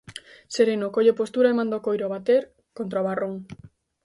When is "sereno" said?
0.55-0.87